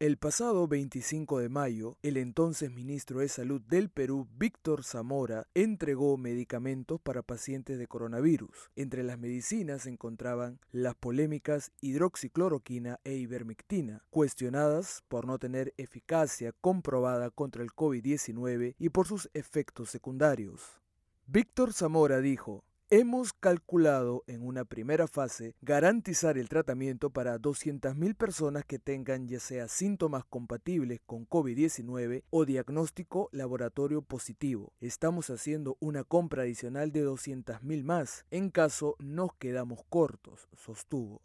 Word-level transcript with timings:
El 0.00 0.16
pasado 0.16 0.66
25 0.66 1.38
de 1.38 1.48
mayo, 1.48 1.98
el 2.02 2.16
entonces 2.16 2.68
ministro 2.68 3.20
de 3.20 3.28
Salud 3.28 3.62
del 3.62 3.90
Perú, 3.90 4.26
Víctor 4.36 4.82
Zamora, 4.82 5.46
entregó 5.54 6.16
medicamentos 6.16 7.00
para 7.00 7.22
pacientes 7.22 7.78
de 7.78 7.86
coronavirus. 7.86 8.72
Entre 8.74 9.04
las 9.04 9.20
medicinas 9.20 9.82
se 9.82 9.90
encontraban 9.90 10.58
las 10.72 10.96
polémicas 10.96 11.70
hidroxicloroquina 11.80 12.98
e 13.04 13.14
ivermectina, 13.14 14.02
cuestionadas 14.10 15.04
por 15.06 15.28
no 15.28 15.38
tener 15.38 15.72
eficacia 15.76 16.50
comprobada 16.60 17.30
contra 17.30 17.62
el 17.62 17.70
COVID-19 17.70 18.74
y 18.76 18.88
por 18.88 19.06
sus 19.06 19.30
efectos 19.32 19.90
secundarios. 19.90 20.80
Víctor 21.28 21.72
Zamora 21.72 22.18
dijo, 22.18 22.64
Hemos 22.96 23.32
calculado 23.32 24.22
en 24.28 24.46
una 24.46 24.64
primera 24.64 25.08
fase 25.08 25.56
garantizar 25.62 26.38
el 26.38 26.48
tratamiento 26.48 27.10
para 27.10 27.36
200.000 27.40 28.14
personas 28.14 28.64
que 28.64 28.78
tengan 28.78 29.26
ya 29.26 29.40
sea 29.40 29.66
síntomas 29.66 30.24
compatibles 30.24 31.00
con 31.04 31.28
COVID-19 31.28 32.22
o 32.30 32.44
diagnóstico 32.44 33.30
laboratorio 33.32 34.02
positivo. 34.02 34.72
Estamos 34.80 35.28
haciendo 35.30 35.76
una 35.80 36.04
compra 36.04 36.44
adicional 36.44 36.92
de 36.92 37.04
200.000 37.04 37.82
más 37.82 38.26
en 38.30 38.50
caso 38.50 38.94
nos 39.00 39.34
quedamos 39.40 39.80
cortos, 39.88 40.46
sostuvo. 40.56 41.20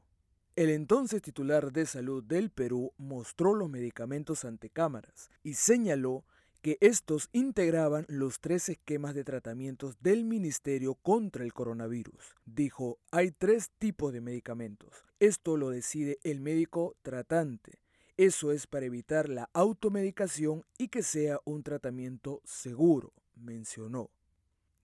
El 0.55 0.71
entonces 0.71 1.21
titular 1.21 1.71
de 1.71 1.85
salud 1.85 2.23
del 2.23 2.49
Perú 2.49 2.93
mostró 2.97 3.53
los 3.53 3.69
medicamentos 3.69 4.43
ante 4.43 4.71
cámaras 4.71 5.29
y 5.43 5.53
señaló 5.53 6.25
que 6.61 6.77
estos 6.81 7.29
integraban 7.31 8.05
los 8.09 8.39
tres 8.39 8.69
esquemas 8.69 9.15
de 9.15 9.23
tratamientos 9.23 9.97
del 10.01 10.25
Ministerio 10.25 10.95
contra 10.95 11.43
el 11.43 11.53
coronavirus. 11.53 12.35
Dijo, 12.45 12.99
hay 13.11 13.31
tres 13.31 13.71
tipos 13.77 14.11
de 14.13 14.21
medicamentos. 14.21 14.89
Esto 15.19 15.57
lo 15.57 15.69
decide 15.69 16.19
el 16.23 16.41
médico 16.41 16.95
tratante. 17.01 17.79
Eso 18.17 18.51
es 18.51 18.67
para 18.67 18.85
evitar 18.85 19.29
la 19.29 19.49
automedicación 19.53 20.65
y 20.77 20.89
que 20.89 21.03
sea 21.03 21.39
un 21.45 21.63
tratamiento 21.63 22.41
seguro, 22.43 23.13
mencionó. 23.35 24.09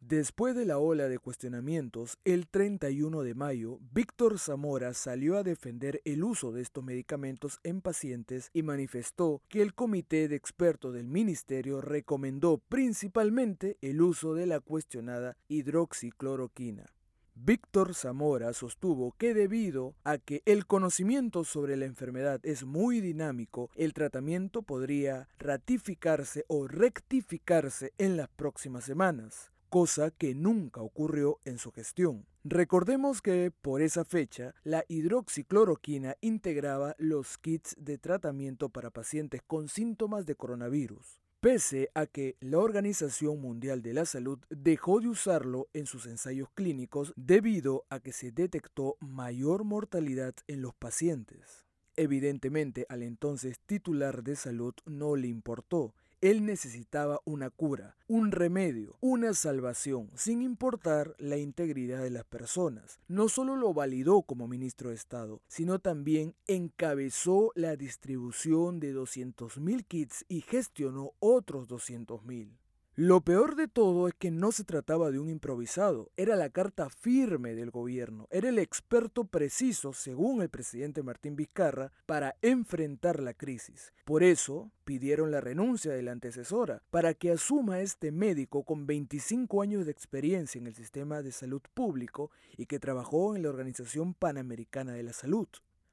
Después 0.07 0.55
de 0.55 0.65
la 0.65 0.77
ola 0.77 1.09
de 1.09 1.17
cuestionamientos, 1.17 2.19
el 2.25 2.47
31 2.47 3.23
de 3.23 3.33
mayo, 3.33 3.79
Víctor 3.91 4.37
Zamora 4.37 4.93
salió 4.93 5.35
a 5.35 5.41
defender 5.41 5.99
el 6.05 6.23
uso 6.23 6.51
de 6.51 6.61
estos 6.61 6.83
medicamentos 6.83 7.59
en 7.63 7.81
pacientes 7.81 8.51
y 8.53 8.61
manifestó 8.61 9.41
que 9.49 9.63
el 9.63 9.73
comité 9.73 10.27
de 10.27 10.35
expertos 10.35 10.93
del 10.93 11.07
ministerio 11.07 11.81
recomendó 11.81 12.59
principalmente 12.69 13.79
el 13.81 13.99
uso 13.99 14.35
de 14.35 14.45
la 14.45 14.59
cuestionada 14.59 15.37
hidroxicloroquina. 15.47 16.85
Víctor 17.33 17.95
Zamora 17.95 18.53
sostuvo 18.53 19.13
que 19.17 19.33
debido 19.33 19.95
a 20.03 20.19
que 20.19 20.43
el 20.45 20.67
conocimiento 20.67 21.43
sobre 21.43 21.77
la 21.77 21.85
enfermedad 21.85 22.39
es 22.43 22.63
muy 22.63 23.01
dinámico, 23.01 23.71
el 23.73 23.93
tratamiento 23.93 24.61
podría 24.61 25.27
ratificarse 25.39 26.45
o 26.47 26.67
rectificarse 26.67 27.91
en 27.97 28.17
las 28.17 28.29
próximas 28.29 28.83
semanas 28.83 29.51
cosa 29.75 30.09
que 30.09 30.33
nunca 30.33 30.79
ocurrió 30.79 31.41
en 31.43 31.57
su 31.57 31.73
gestión. 31.73 32.25
Recordemos 32.45 33.21
que 33.21 33.51
por 33.51 33.81
esa 33.81 34.05
fecha 34.05 34.55
la 34.63 34.85
hidroxicloroquina 34.87 36.15
integraba 36.21 36.95
los 36.97 37.37
kits 37.37 37.75
de 37.77 37.97
tratamiento 37.97 38.69
para 38.69 38.89
pacientes 38.89 39.41
con 39.45 39.67
síntomas 39.67 40.25
de 40.25 40.35
coronavirus, 40.35 41.19
pese 41.41 41.89
a 41.93 42.05
que 42.05 42.37
la 42.39 42.59
Organización 42.59 43.41
Mundial 43.41 43.81
de 43.81 43.93
la 43.93 44.05
Salud 44.05 44.39
dejó 44.49 45.01
de 45.01 45.09
usarlo 45.09 45.67
en 45.73 45.87
sus 45.87 46.05
ensayos 46.05 46.47
clínicos 46.53 47.11
debido 47.17 47.83
a 47.89 47.99
que 47.99 48.13
se 48.13 48.31
detectó 48.31 48.95
mayor 49.01 49.65
mortalidad 49.65 50.35
en 50.47 50.61
los 50.61 50.73
pacientes. 50.73 51.65
Evidentemente 51.97 52.85
al 52.87 53.03
entonces 53.03 53.59
titular 53.65 54.23
de 54.23 54.37
salud 54.37 54.73
no 54.85 55.17
le 55.17 55.27
importó 55.27 55.93
él 56.25 56.43
necesitaba 56.43 57.21
una 57.23 57.51
cura, 57.51 57.95
un 58.07 58.31
remedio, 58.31 58.97
una 58.99 59.35
salvación, 59.35 60.09
sin 60.15 60.41
importar 60.41 61.13
la 61.19 61.37
integridad 61.37 62.01
de 62.01 62.09
las 62.09 62.23
personas. 62.23 62.99
No 63.07 63.29
solo 63.29 63.55
lo 63.55 63.75
validó 63.75 64.23
como 64.23 64.47
ministro 64.47 64.89
de 64.89 64.95
Estado, 64.95 65.43
sino 65.47 65.77
también 65.77 66.33
encabezó 66.47 67.51
la 67.53 67.75
distribución 67.75 68.79
de 68.79 68.95
200.000 68.95 69.85
kits 69.85 70.25
y 70.27 70.41
gestionó 70.41 71.11
otros 71.19 71.69
200.000. 71.69 72.57
Lo 72.97 73.19
peor 73.19 73.57
de 73.57 73.67
todo 73.67 74.07
es 74.07 74.13
que 74.13 74.31
no 74.31 74.53
se 74.53 74.63
trataba 74.63 75.11
de 75.11 75.19
un 75.19 75.29
improvisado, 75.29 76.13
era 76.15 76.37
la 76.37 76.49
carta 76.49 76.89
firme 76.89 77.53
del 77.53 77.69
gobierno, 77.69 78.29
era 78.31 78.47
el 78.47 78.57
experto 78.57 79.25
preciso, 79.25 79.91
según 79.91 80.41
el 80.41 80.47
presidente 80.47 81.03
Martín 81.03 81.35
Vizcarra, 81.35 81.91
para 82.05 82.37
enfrentar 82.41 83.21
la 83.21 83.33
crisis. 83.33 83.91
Por 84.05 84.23
eso 84.23 84.71
pidieron 84.85 85.29
la 85.29 85.41
renuncia 85.41 85.91
de 85.91 86.03
la 86.03 86.13
antecesora, 86.13 86.83
para 86.89 87.13
que 87.13 87.31
asuma 87.31 87.81
este 87.81 88.13
médico 88.13 88.63
con 88.63 88.87
25 88.87 89.61
años 89.61 89.85
de 89.85 89.91
experiencia 89.91 90.57
en 90.57 90.67
el 90.67 90.73
sistema 90.73 91.21
de 91.21 91.33
salud 91.33 91.63
público 91.73 92.31
y 92.55 92.65
que 92.65 92.79
trabajó 92.79 93.35
en 93.35 93.43
la 93.43 93.49
Organización 93.49 94.13
Panamericana 94.13 94.93
de 94.93 95.03
la 95.03 95.11
Salud. 95.11 95.49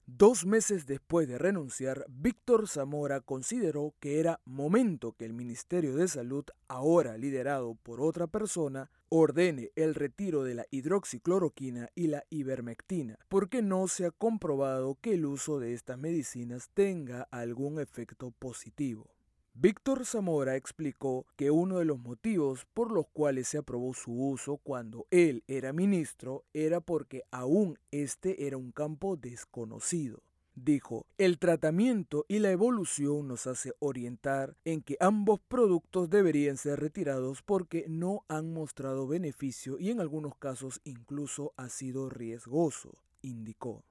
Dos 0.06 0.44
meses 0.44 0.86
después 0.86 1.28
de 1.28 1.38
renunciar, 1.38 2.04
Víctor 2.08 2.68
Zamora 2.68 3.20
consideró 3.20 3.94
que 4.00 4.18
era 4.18 4.40
momento 4.44 5.12
que 5.12 5.24
el 5.24 5.32
Ministerio 5.32 5.94
de 5.94 6.08
Salud, 6.08 6.44
ahora 6.66 7.16
liderado 7.16 7.76
por 7.76 8.00
otra 8.00 8.26
persona, 8.26 8.90
ordene 9.08 9.70
el 9.76 9.94
retiro 9.94 10.42
de 10.42 10.54
la 10.54 10.66
hidroxicloroquina 10.70 11.90
y 11.94 12.08
la 12.08 12.24
ivermectina, 12.30 13.16
porque 13.28 13.62
no 13.62 13.86
se 13.86 14.06
ha 14.06 14.10
comprobado 14.10 14.98
que 15.00 15.14
el 15.14 15.24
uso 15.24 15.60
de 15.60 15.72
estas 15.72 15.98
medicinas 15.98 16.70
tenga 16.74 17.28
algún 17.30 17.78
efecto 17.78 18.32
positivo. 18.32 19.08
Víctor 19.54 20.06
Zamora 20.06 20.56
explicó 20.56 21.26
que 21.36 21.50
uno 21.50 21.78
de 21.78 21.84
los 21.84 21.98
motivos 21.98 22.66
por 22.72 22.90
los 22.90 23.06
cuales 23.12 23.48
se 23.48 23.58
aprobó 23.58 23.92
su 23.92 24.12
uso 24.12 24.56
cuando 24.56 25.06
él 25.10 25.44
era 25.46 25.74
ministro 25.74 26.44
era 26.54 26.80
porque 26.80 27.22
aún 27.30 27.78
este 27.90 28.46
era 28.46 28.56
un 28.56 28.72
campo 28.72 29.16
desconocido. 29.16 30.22
Dijo, 30.54 31.06
el 31.18 31.38
tratamiento 31.38 32.24
y 32.28 32.38
la 32.38 32.50
evolución 32.50 33.28
nos 33.28 33.46
hace 33.46 33.74
orientar 33.78 34.56
en 34.64 34.80
que 34.80 34.96
ambos 35.00 35.40
productos 35.40 36.08
deberían 36.08 36.56
ser 36.56 36.80
retirados 36.80 37.42
porque 37.42 37.84
no 37.88 38.24
han 38.28 38.52
mostrado 38.54 39.06
beneficio 39.06 39.78
y 39.78 39.90
en 39.90 40.00
algunos 40.00 40.34
casos 40.36 40.80
incluso 40.84 41.52
ha 41.56 41.69
sido 41.69 42.08
riesgoso, 42.08 43.02
indicó. 43.20 43.84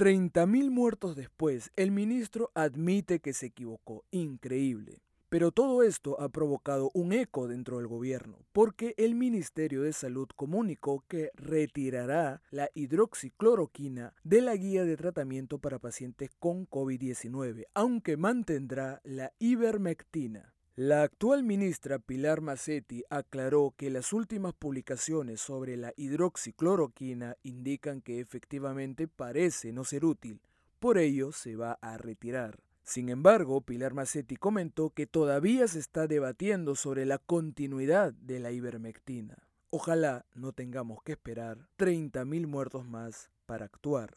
30.000 0.00 0.70
muertos 0.70 1.14
después, 1.14 1.70
el 1.76 1.90
ministro 1.90 2.50
admite 2.54 3.20
que 3.20 3.34
se 3.34 3.44
equivocó. 3.44 4.06
Increíble. 4.10 5.02
Pero 5.28 5.52
todo 5.52 5.82
esto 5.82 6.18
ha 6.18 6.30
provocado 6.30 6.90
un 6.94 7.12
eco 7.12 7.46
dentro 7.46 7.76
del 7.76 7.86
gobierno, 7.86 8.38
porque 8.54 8.94
el 8.96 9.14
Ministerio 9.14 9.82
de 9.82 9.92
Salud 9.92 10.26
comunicó 10.34 11.04
que 11.06 11.32
retirará 11.34 12.40
la 12.50 12.70
hidroxicloroquina 12.72 14.14
de 14.24 14.40
la 14.40 14.56
guía 14.56 14.86
de 14.86 14.96
tratamiento 14.96 15.58
para 15.58 15.78
pacientes 15.78 16.30
con 16.38 16.66
COVID-19, 16.66 17.66
aunque 17.74 18.16
mantendrá 18.16 19.02
la 19.04 19.34
ivermectina. 19.38 20.54
La 20.82 21.02
actual 21.02 21.42
ministra 21.42 21.98
Pilar 21.98 22.40
Macetti 22.40 23.04
aclaró 23.10 23.74
que 23.76 23.90
las 23.90 24.14
últimas 24.14 24.54
publicaciones 24.54 25.38
sobre 25.38 25.76
la 25.76 25.92
hidroxicloroquina 25.94 27.36
indican 27.42 28.00
que 28.00 28.18
efectivamente 28.18 29.06
parece 29.06 29.74
no 29.74 29.84
ser 29.84 30.06
útil, 30.06 30.40
por 30.78 30.96
ello 30.96 31.32
se 31.32 31.54
va 31.54 31.76
a 31.82 31.98
retirar. 31.98 32.60
Sin 32.82 33.10
embargo, 33.10 33.60
Pilar 33.60 33.92
Macetti 33.92 34.36
comentó 34.36 34.88
que 34.88 35.06
todavía 35.06 35.68
se 35.68 35.80
está 35.80 36.06
debatiendo 36.06 36.74
sobre 36.74 37.04
la 37.04 37.18
continuidad 37.18 38.14
de 38.14 38.40
la 38.40 38.50
ivermectina. 38.50 39.36
Ojalá 39.68 40.24
no 40.34 40.52
tengamos 40.52 41.02
que 41.02 41.12
esperar 41.12 41.68
30.000 41.76 42.46
muertos 42.46 42.88
más 42.88 43.30
para 43.44 43.66
actuar. 43.66 44.16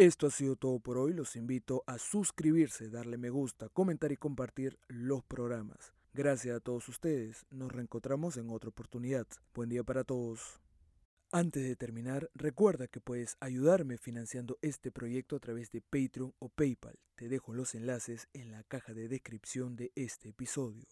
Esto 0.00 0.28
ha 0.28 0.30
sido 0.30 0.56
todo 0.56 0.78
por 0.78 0.96
hoy. 0.96 1.12
Los 1.12 1.36
invito 1.36 1.84
a 1.86 1.98
suscribirse, 1.98 2.88
darle 2.88 3.18
me 3.18 3.28
gusta, 3.28 3.68
comentar 3.68 4.10
y 4.10 4.16
compartir 4.16 4.78
los 4.88 5.22
programas. 5.22 5.92
Gracias 6.14 6.56
a 6.56 6.60
todos 6.60 6.88
ustedes. 6.88 7.44
Nos 7.50 7.70
reencontramos 7.70 8.38
en 8.38 8.48
otra 8.48 8.70
oportunidad. 8.70 9.26
Buen 9.52 9.68
día 9.68 9.84
para 9.84 10.04
todos. 10.04 10.58
Antes 11.30 11.64
de 11.64 11.76
terminar, 11.76 12.30
recuerda 12.32 12.88
que 12.88 12.98
puedes 12.98 13.36
ayudarme 13.40 13.98
financiando 13.98 14.56
este 14.62 14.90
proyecto 14.90 15.36
a 15.36 15.38
través 15.38 15.70
de 15.70 15.82
Patreon 15.82 16.32
o 16.38 16.48
PayPal. 16.48 16.98
Te 17.14 17.28
dejo 17.28 17.52
los 17.52 17.74
enlaces 17.74 18.26
en 18.32 18.52
la 18.52 18.62
caja 18.62 18.94
de 18.94 19.06
descripción 19.06 19.76
de 19.76 19.92
este 19.94 20.30
episodio. 20.30 20.86